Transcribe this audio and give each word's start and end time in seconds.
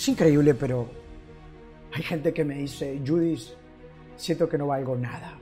Es 0.00 0.08
increíble, 0.08 0.54
pero 0.54 0.88
hay 1.92 2.02
gente 2.02 2.32
que 2.32 2.42
me 2.42 2.54
dice, 2.54 3.02
Judith, 3.06 3.50
siento 4.16 4.48
que 4.48 4.56
no 4.56 4.68
valgo 4.68 4.96
nada. 4.96 5.34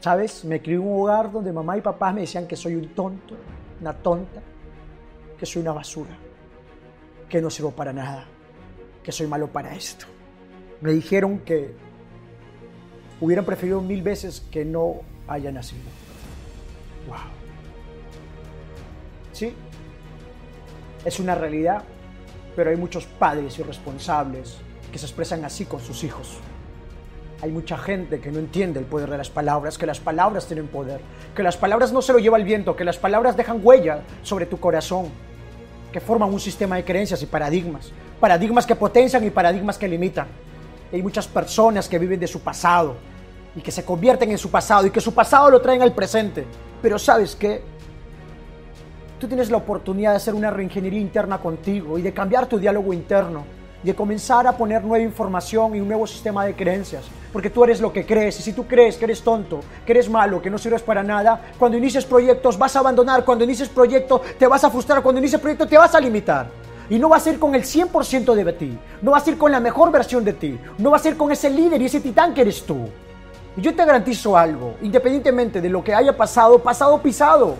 ¿Sabes? 0.00 0.44
Me 0.44 0.60
crié 0.60 0.76
en 0.76 0.82
un 0.82 1.00
hogar 1.00 1.32
donde 1.32 1.50
mamá 1.50 1.78
y 1.78 1.80
papá 1.80 2.12
me 2.12 2.20
decían 2.20 2.46
que 2.46 2.56
soy 2.56 2.74
un 2.74 2.88
tonto, 2.88 3.34
una 3.80 3.94
tonta, 3.94 4.42
que 5.38 5.46
soy 5.46 5.62
una 5.62 5.72
basura, 5.72 6.14
que 7.26 7.40
no 7.40 7.48
sirvo 7.48 7.70
para 7.70 7.90
nada, 7.90 8.26
que 9.02 9.10
soy 9.10 9.26
malo 9.26 9.48
para 9.48 9.74
esto. 9.74 10.04
Me 10.82 10.92
dijeron 10.92 11.38
que 11.38 11.72
hubieran 13.18 13.46
preferido 13.46 13.80
mil 13.80 14.02
veces 14.02 14.46
que 14.50 14.62
no 14.62 15.00
haya 15.26 15.50
nacido. 15.50 15.84
Wow. 17.08 17.16
Sí, 19.32 19.54
es 21.02 21.18
una 21.18 21.34
realidad, 21.34 21.82
pero 22.56 22.70
hay 22.70 22.76
muchos 22.76 23.04
padres 23.04 23.58
irresponsables 23.58 24.56
que 24.90 24.98
se 24.98 25.04
expresan 25.04 25.44
así 25.44 25.66
con 25.66 25.80
sus 25.80 26.02
hijos. 26.02 26.38
Hay 27.42 27.50
mucha 27.50 27.76
gente 27.76 28.18
que 28.18 28.32
no 28.32 28.38
entiende 28.38 28.80
el 28.80 28.86
poder 28.86 29.10
de 29.10 29.18
las 29.18 29.28
palabras, 29.28 29.76
que 29.76 29.84
las 29.84 30.00
palabras 30.00 30.46
tienen 30.46 30.68
poder, 30.68 31.00
que 31.34 31.42
las 31.42 31.58
palabras 31.58 31.92
no 31.92 32.00
se 32.00 32.14
lo 32.14 32.18
lleva 32.18 32.38
el 32.38 32.44
viento, 32.44 32.74
que 32.74 32.84
las 32.84 32.96
palabras 32.96 33.36
dejan 33.36 33.60
huella 33.62 34.00
sobre 34.22 34.46
tu 34.46 34.58
corazón, 34.58 35.10
que 35.92 36.00
forman 36.00 36.32
un 36.32 36.40
sistema 36.40 36.76
de 36.76 36.84
creencias 36.84 37.22
y 37.22 37.26
paradigmas, 37.26 37.92
paradigmas 38.18 38.64
que 38.64 38.74
potencian 38.74 39.22
y 39.22 39.30
paradigmas 39.30 39.76
que 39.76 39.86
limitan. 39.86 40.26
Hay 40.90 41.02
muchas 41.02 41.28
personas 41.28 41.88
que 41.90 41.98
viven 41.98 42.18
de 42.18 42.26
su 42.26 42.40
pasado 42.40 42.96
y 43.54 43.60
que 43.60 43.70
se 43.70 43.84
convierten 43.84 44.30
en 44.30 44.38
su 44.38 44.50
pasado 44.50 44.86
y 44.86 44.90
que 44.90 45.00
su 45.02 45.12
pasado 45.12 45.50
lo 45.50 45.60
traen 45.60 45.82
al 45.82 45.92
presente. 45.92 46.46
Pero 46.80 46.98
sabes 46.98 47.36
qué? 47.36 47.62
Tú 49.18 49.26
tienes 49.26 49.50
la 49.50 49.56
oportunidad 49.56 50.10
de 50.10 50.16
hacer 50.16 50.34
una 50.34 50.50
reingeniería 50.50 51.00
interna 51.00 51.38
contigo 51.38 51.98
y 51.98 52.02
de 52.02 52.12
cambiar 52.12 52.46
tu 52.46 52.58
diálogo 52.58 52.92
interno 52.92 53.44
de 53.86 53.94
comenzar 53.94 54.46
a 54.46 54.56
poner 54.56 54.82
nueva 54.82 55.04
información 55.04 55.76
y 55.76 55.80
un 55.80 55.86
nuevo 55.86 56.06
sistema 56.06 56.44
de 56.44 56.54
creencias. 56.54 57.04
Porque 57.32 57.50
tú 57.50 57.62
eres 57.62 57.80
lo 57.80 57.92
que 57.92 58.04
crees. 58.04 58.38
Y 58.40 58.42
si 58.42 58.52
tú 58.52 58.66
crees 58.66 58.96
que 58.96 59.04
eres 59.04 59.22
tonto, 59.22 59.60
que 59.84 59.92
eres 59.92 60.10
malo, 60.10 60.42
que 60.42 60.50
no 60.50 60.58
sirves 60.58 60.82
para 60.82 61.04
nada, 61.04 61.40
cuando 61.58 61.78
inicies 61.78 62.04
proyectos 62.04 62.58
vas 62.58 62.74
a 62.74 62.80
abandonar. 62.80 63.24
Cuando 63.24 63.44
inicies 63.44 63.68
proyecto 63.68 64.22
te 64.38 64.46
vas 64.46 64.64
a 64.64 64.70
frustrar. 64.70 65.02
Cuando 65.02 65.20
inicies 65.20 65.40
proyecto 65.40 65.68
te 65.68 65.78
vas 65.78 65.94
a 65.94 66.00
limitar. 66.00 66.48
Y 66.90 66.98
no 66.98 67.08
vas 67.08 67.26
a 67.26 67.30
ir 67.30 67.38
con 67.38 67.54
el 67.54 67.62
100% 67.62 68.34
de 68.34 68.52
ti. 68.52 68.78
No 69.02 69.12
vas 69.12 69.26
a 69.26 69.30
ir 69.30 69.38
con 69.38 69.52
la 69.52 69.60
mejor 69.60 69.92
versión 69.92 70.24
de 70.24 70.32
ti. 70.32 70.58
No 70.78 70.90
vas 70.90 71.04
a 71.04 71.08
ir 71.08 71.16
con 71.16 71.30
ese 71.30 71.48
líder 71.48 71.80
y 71.80 71.86
ese 71.86 72.00
titán 72.00 72.34
que 72.34 72.40
eres 72.40 72.64
tú. 72.64 72.88
Y 73.56 73.60
yo 73.60 73.74
te 73.74 73.84
garantizo 73.84 74.36
algo. 74.36 74.74
Independientemente 74.82 75.60
de 75.60 75.68
lo 75.68 75.84
que 75.84 75.94
haya 75.94 76.16
pasado, 76.16 76.58
pasado 76.58 77.00
pisado. 77.00 77.54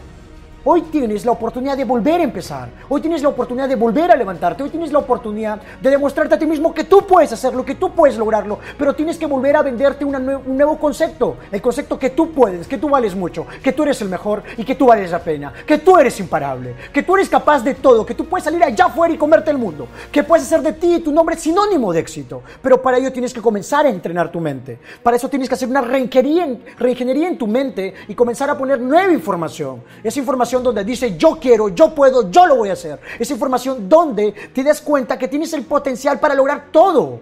Hoy 0.68 0.82
tienes 0.82 1.24
la 1.24 1.30
oportunidad 1.30 1.76
de 1.76 1.84
volver 1.84 2.20
a 2.20 2.24
empezar. 2.24 2.68
Hoy 2.88 3.00
tienes 3.00 3.22
la 3.22 3.28
oportunidad 3.28 3.68
de 3.68 3.76
volver 3.76 4.10
a 4.10 4.16
levantarte. 4.16 4.64
Hoy 4.64 4.70
tienes 4.70 4.90
la 4.90 4.98
oportunidad 4.98 5.60
de 5.80 5.90
demostrarte 5.90 6.34
a 6.34 6.38
ti 6.40 6.44
mismo 6.44 6.74
que 6.74 6.82
tú 6.82 7.06
puedes 7.06 7.32
hacerlo, 7.32 7.64
que 7.64 7.76
tú 7.76 7.92
puedes 7.92 8.18
lograrlo. 8.18 8.58
Pero 8.76 8.92
tienes 8.92 9.16
que 9.16 9.26
volver 9.26 9.54
a 9.54 9.62
venderte 9.62 10.04
un 10.04 10.56
nuevo 10.56 10.76
concepto. 10.76 11.36
El 11.52 11.62
concepto 11.62 11.96
que 11.96 12.10
tú 12.10 12.32
puedes, 12.32 12.66
que 12.66 12.78
tú 12.78 12.88
vales 12.88 13.14
mucho, 13.14 13.46
que 13.62 13.72
tú 13.72 13.84
eres 13.84 14.02
el 14.02 14.08
mejor 14.08 14.42
y 14.56 14.64
que 14.64 14.74
tú 14.74 14.86
vales 14.86 15.12
la 15.12 15.20
pena. 15.20 15.52
Que 15.64 15.78
tú 15.78 15.98
eres 15.98 16.18
imparable. 16.18 16.74
Que 16.92 17.04
tú 17.04 17.14
eres 17.14 17.28
capaz 17.28 17.62
de 17.62 17.76
todo. 17.76 18.04
Que 18.04 18.16
tú 18.16 18.24
puedes 18.24 18.42
salir 18.42 18.64
allá 18.64 18.86
afuera 18.86 19.14
y 19.14 19.16
comerte 19.16 19.52
el 19.52 19.58
mundo. 19.58 19.86
Que 20.10 20.24
puedes 20.24 20.46
hacer 20.46 20.62
de 20.62 20.72
ti 20.72 20.98
tu 20.98 21.12
nombre 21.12 21.36
sinónimo 21.36 21.92
de 21.92 22.00
éxito. 22.00 22.42
Pero 22.60 22.82
para 22.82 22.98
ello 22.98 23.12
tienes 23.12 23.32
que 23.32 23.40
comenzar 23.40 23.86
a 23.86 23.88
entrenar 23.88 24.32
tu 24.32 24.40
mente. 24.40 24.80
Para 25.00 25.16
eso 25.16 25.28
tienes 25.28 25.48
que 25.48 25.54
hacer 25.54 25.68
una 25.68 25.80
reingeniería 25.80 26.56
reingeniería 26.76 27.28
en 27.28 27.38
tu 27.38 27.46
mente 27.46 27.94
y 28.08 28.16
comenzar 28.16 28.50
a 28.50 28.58
poner 28.58 28.80
nueva 28.80 29.12
información. 29.12 29.84
Esa 30.02 30.18
información 30.18 30.55
donde 30.62 30.84
dice 30.84 31.16
yo 31.16 31.38
quiero, 31.40 31.68
yo 31.70 31.94
puedo, 31.94 32.30
yo 32.30 32.46
lo 32.46 32.56
voy 32.56 32.70
a 32.70 32.74
hacer. 32.74 33.00
Esa 33.18 33.32
información 33.32 33.88
donde 33.88 34.32
te 34.52 34.62
das 34.62 34.80
cuenta 34.80 35.18
que 35.18 35.28
tienes 35.28 35.52
el 35.52 35.64
potencial 35.64 36.20
para 36.20 36.34
lograr 36.34 36.66
todo. 36.70 37.20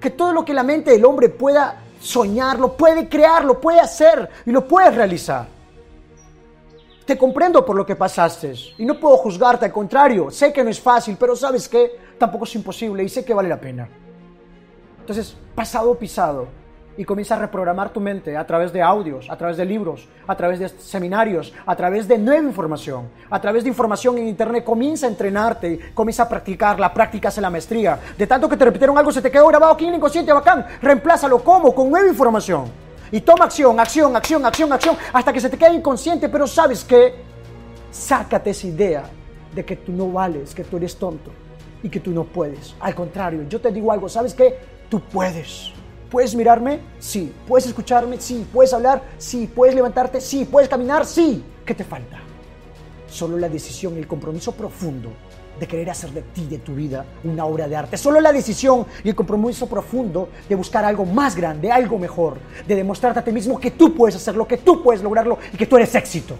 Que 0.00 0.10
todo 0.10 0.32
lo 0.32 0.44
que 0.44 0.54
la 0.54 0.62
mente 0.62 0.90
del 0.90 1.04
hombre 1.04 1.28
pueda 1.28 1.82
soñar, 2.00 2.58
lo 2.58 2.76
puede 2.76 3.08
crear, 3.08 3.44
lo 3.44 3.60
puede 3.60 3.80
hacer 3.80 4.28
y 4.44 4.50
lo 4.50 4.66
puede 4.66 4.90
realizar. 4.90 5.48
Te 7.04 7.16
comprendo 7.16 7.64
por 7.64 7.76
lo 7.76 7.86
que 7.86 7.94
pasaste 7.94 8.52
y 8.78 8.84
no 8.84 8.98
puedo 8.98 9.16
juzgarte, 9.16 9.64
al 9.64 9.72
contrario, 9.72 10.30
sé 10.30 10.52
que 10.52 10.64
no 10.64 10.70
es 10.70 10.80
fácil, 10.80 11.16
pero 11.18 11.36
sabes 11.36 11.68
que 11.68 11.92
tampoco 12.18 12.44
es 12.44 12.54
imposible 12.56 13.04
y 13.04 13.08
sé 13.08 13.24
que 13.24 13.32
vale 13.32 13.48
la 13.48 13.60
pena. 13.60 13.88
Entonces, 15.00 15.36
pasado 15.54 15.94
pisado, 15.94 16.48
y 16.96 17.04
comienza 17.04 17.34
a 17.34 17.38
reprogramar 17.38 17.90
tu 17.90 18.00
mente 18.00 18.36
a 18.36 18.46
través 18.46 18.72
de 18.72 18.82
audios, 18.82 19.28
a 19.30 19.36
través 19.36 19.56
de 19.56 19.64
libros, 19.64 20.08
a 20.26 20.36
través 20.36 20.58
de 20.58 20.68
seminarios, 20.68 21.52
a 21.64 21.76
través 21.76 22.08
de 22.08 22.18
nueva 22.18 22.42
información, 22.42 23.08
a 23.30 23.40
través 23.40 23.64
de 23.64 23.68
información 23.68 24.18
en 24.18 24.28
internet. 24.28 24.64
Comienza 24.64 25.06
a 25.06 25.10
entrenarte, 25.10 25.92
comienza 25.94 26.24
a 26.24 26.28
practicar. 26.28 26.80
La 26.80 26.92
práctica 26.92 27.28
hace 27.28 27.40
la 27.40 27.50
maestría. 27.50 27.98
De 28.16 28.26
tanto 28.26 28.48
que 28.48 28.56
te 28.56 28.64
repitieron 28.64 28.96
algo, 28.96 29.12
se 29.12 29.22
te 29.22 29.30
quedó 29.30 29.46
grabado 29.48 29.72
aquí 29.72 29.84
en 29.84 29.90
el 29.90 29.96
inconsciente, 29.96 30.32
bacán. 30.32 30.66
Reemplázalo 30.80 31.42
como 31.42 31.74
con 31.74 31.90
nueva 31.90 32.08
información. 32.08 32.64
Y 33.12 33.20
toma 33.20 33.44
acción, 33.44 33.78
acción, 33.78 34.16
acción, 34.16 34.44
acción, 34.44 34.72
acción, 34.72 34.96
hasta 35.12 35.32
que 35.32 35.40
se 35.40 35.48
te 35.48 35.56
quede 35.56 35.74
inconsciente. 35.74 36.28
Pero 36.28 36.46
sabes 36.46 36.84
que, 36.84 37.14
sácate 37.90 38.50
esa 38.50 38.66
idea 38.66 39.04
de 39.54 39.64
que 39.64 39.76
tú 39.76 39.92
no 39.92 40.10
vales, 40.10 40.54
que 40.54 40.64
tú 40.64 40.76
eres 40.76 40.96
tonto 40.96 41.30
y 41.82 41.88
que 41.88 42.00
tú 42.00 42.10
no 42.10 42.24
puedes. 42.24 42.74
Al 42.80 42.94
contrario, 42.94 43.44
yo 43.48 43.60
te 43.60 43.70
digo 43.70 43.92
algo, 43.92 44.08
¿sabes 44.08 44.34
qué? 44.34 44.58
Tú 44.88 45.00
puedes. 45.00 45.72
¿Puedes 46.10 46.34
mirarme? 46.34 46.80
Sí. 46.98 47.32
¿Puedes 47.46 47.66
escucharme? 47.66 48.20
Sí. 48.20 48.46
¿Puedes 48.52 48.72
hablar? 48.72 49.02
Sí. 49.18 49.50
¿Puedes 49.52 49.74
levantarte? 49.74 50.20
Sí. 50.20 50.44
¿Puedes 50.44 50.68
caminar? 50.68 51.04
Sí. 51.04 51.44
¿Qué 51.64 51.74
te 51.74 51.84
falta? 51.84 52.18
Solo 53.08 53.38
la 53.38 53.48
decisión 53.48 53.96
y 53.96 53.98
el 53.98 54.06
compromiso 54.06 54.52
profundo 54.52 55.10
de 55.58 55.66
querer 55.66 55.88
hacer 55.90 56.10
de 56.10 56.22
ti, 56.22 56.46
de 56.46 56.58
tu 56.58 56.74
vida, 56.74 57.04
una 57.24 57.46
obra 57.46 57.66
de 57.66 57.76
arte. 57.76 57.96
Solo 57.96 58.20
la 58.20 58.32
decisión 58.32 58.86
y 59.02 59.08
el 59.08 59.14
compromiso 59.14 59.66
profundo 59.66 60.28
de 60.48 60.54
buscar 60.54 60.84
algo 60.84 61.04
más 61.04 61.34
grande, 61.34 61.72
algo 61.72 61.98
mejor, 61.98 62.38
de 62.66 62.74
demostrarte 62.74 63.20
a 63.20 63.24
ti 63.24 63.32
mismo 63.32 63.58
que 63.58 63.70
tú 63.70 63.94
puedes 63.94 64.16
hacerlo, 64.16 64.46
que 64.46 64.58
tú 64.58 64.82
puedes 64.82 65.02
lograrlo 65.02 65.38
y 65.52 65.56
que 65.56 65.66
tú 65.66 65.76
eres 65.76 65.94
éxito. 65.94 66.36